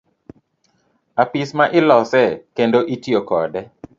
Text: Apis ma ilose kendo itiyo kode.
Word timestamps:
Apis 1.23 1.49
ma 1.57 1.65
ilose 1.79 2.23
kendo 2.55 2.79
itiyo 2.95 3.21
kode. 3.29 3.61